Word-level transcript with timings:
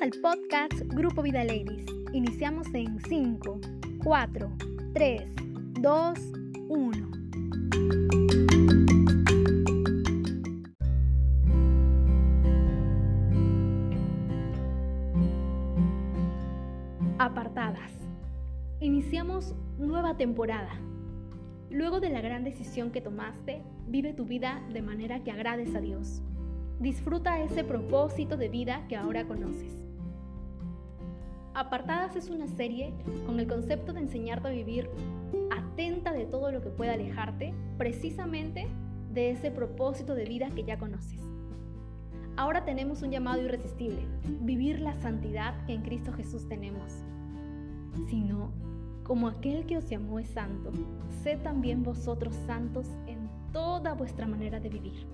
al 0.00 0.10
podcast 0.22 0.72
Grupo 0.94 1.20
Vida 1.20 1.44
Ladies. 1.44 1.84
Iniciamos 2.14 2.66
en 2.72 2.98
5, 2.98 3.60
4, 4.02 4.52
3, 4.94 5.22
2, 5.80 6.18
1. 6.68 7.10
Apartadas. 17.18 17.92
Iniciamos 18.80 19.54
nueva 19.78 20.16
temporada. 20.16 20.72
Luego 21.68 22.00
de 22.00 22.08
la 22.08 22.22
gran 22.22 22.44
decisión 22.44 22.90
que 22.90 23.02
tomaste, 23.02 23.62
vive 23.86 24.14
tu 24.14 24.24
vida 24.24 24.62
de 24.72 24.80
manera 24.80 25.22
que 25.22 25.30
agrades 25.30 25.74
a 25.74 25.80
Dios. 25.80 26.22
Disfruta 26.80 27.40
ese 27.40 27.62
propósito 27.62 28.36
de 28.36 28.48
vida 28.48 28.86
que 28.88 28.96
ahora 28.96 29.26
conoces. 29.26 29.72
Apartadas 31.54 32.16
es 32.16 32.30
una 32.30 32.48
serie 32.48 32.92
con 33.26 33.38
el 33.38 33.46
concepto 33.46 33.92
de 33.92 34.00
enseñarte 34.00 34.48
a 34.48 34.50
vivir 34.50 34.90
atenta 35.56 36.12
de 36.12 36.26
todo 36.26 36.50
lo 36.50 36.62
que 36.62 36.70
pueda 36.70 36.94
alejarte 36.94 37.54
precisamente 37.78 38.66
de 39.12 39.30
ese 39.30 39.52
propósito 39.52 40.16
de 40.16 40.24
vida 40.24 40.50
que 40.50 40.64
ya 40.64 40.76
conoces. 40.76 41.20
Ahora 42.36 42.64
tenemos 42.64 43.02
un 43.02 43.12
llamado 43.12 43.40
irresistible, 43.40 44.04
vivir 44.40 44.80
la 44.80 44.96
santidad 44.96 45.64
que 45.66 45.74
en 45.74 45.82
Cristo 45.82 46.12
Jesús 46.12 46.48
tenemos. 46.48 46.92
Si 48.08 48.20
no, 48.20 48.50
como 49.04 49.28
aquel 49.28 49.64
que 49.66 49.76
os 49.76 49.88
llamó 49.88 50.18
es 50.18 50.28
santo, 50.28 50.72
sed 51.22 51.38
también 51.42 51.84
vosotros 51.84 52.34
santos 52.46 52.88
en 53.06 53.28
toda 53.52 53.94
vuestra 53.94 54.26
manera 54.26 54.58
de 54.58 54.70
vivir. 54.70 55.06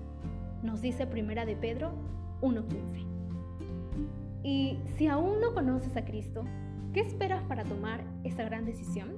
Nos 0.63 0.81
dice 0.81 1.07
Primera 1.07 1.45
de 1.45 1.55
Pedro 1.55 1.91
1.15. 2.41 3.07
Y 4.43 4.77
si 4.95 5.07
aún 5.07 5.39
no 5.41 5.53
conoces 5.53 5.97
a 5.97 6.05
Cristo, 6.05 6.43
¿qué 6.93 7.01
esperas 7.01 7.41
para 7.43 7.63
tomar 7.63 8.03
esa 8.23 8.43
gran 8.43 8.65
decisión? 8.65 9.09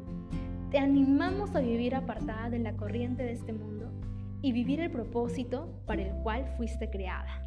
Te 0.72 0.80
animamos 0.80 1.54
a 1.56 1.60
vivir 1.60 1.96
apartada 1.96 2.50
de 2.50 2.60
la 2.60 2.78
corriente 2.78 3.24
de 3.24 3.34
este 3.34 3.52
mundo 3.52 3.92
y 4.42 4.54
vivir 4.54 4.80
el 4.80 4.90
propósito 4.90 5.70
para 5.86 6.02
el 6.02 6.14
cual 6.24 6.46
fuiste 6.58 6.90
creada. 6.90 7.42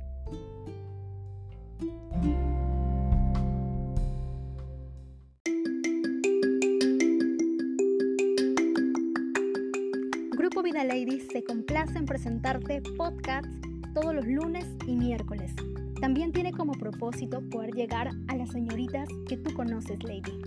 Grupo 10.36 10.62
Vida 10.62 10.84
Ladies 10.84 11.28
se 11.28 11.42
complace 11.44 11.98
en 11.98 12.04
presentarte 12.04 12.82
podcasts 12.96 13.66
todos 13.96 14.14
los 14.14 14.26
lunes 14.26 14.66
y 14.86 14.94
miércoles 14.94 15.54
también 16.02 16.30
tiene 16.30 16.52
como 16.52 16.72
propósito 16.74 17.40
poder 17.48 17.72
llegar 17.72 18.10
a 18.28 18.36
las 18.36 18.50
señoritas 18.50 19.08
que 19.26 19.38
tú 19.38 19.54
conoces, 19.54 19.98
Lady. 20.04 20.38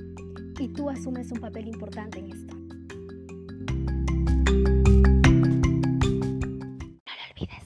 Y 0.59 0.67
tú 0.67 0.87
asumes 0.87 1.31
un 1.31 1.39
papel 1.39 1.67
importante 1.67 2.19
en 2.19 2.29
esto. 2.29 2.55
No 7.05 7.11
lo 7.15 7.23
olvides. 7.31 7.65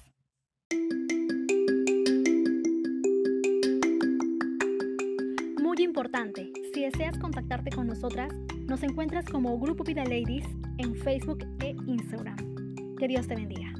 Muy 5.61 5.83
importante, 5.83 6.49
si 6.73 6.83
deseas 6.83 7.17
contactarte 7.17 7.71
con 7.71 7.87
nosotras, 7.87 8.33
nos 8.69 8.83
encuentras 8.83 9.25
como 9.25 9.59
Grupo 9.59 9.83
Vida 9.83 10.05
Ladies 10.05 10.47
en 10.77 10.95
Facebook 10.95 11.45
e 11.59 11.75
Instagram. 11.87 12.37
Que 12.97 13.09
Dios 13.09 13.27
te 13.27 13.35
bendiga. 13.35 13.73